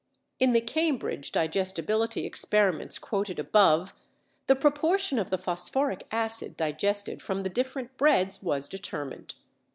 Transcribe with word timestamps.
In 0.39 0.53
the 0.53 0.61
Cambridge 0.61 1.31
digestibility 1.31 2.25
experiments 2.25 2.97
quoted 2.97 3.37
above 3.37 3.93
the 4.47 4.55
proportion 4.55 5.19
of 5.19 5.29
the 5.29 5.37
phosphoric 5.37 6.07
acid 6.09 6.57
digested 6.57 7.21
from 7.21 7.43
the 7.43 7.51
different 7.51 7.95
breads 7.97 8.41
was 8.41 8.67
determined. 8.67 9.35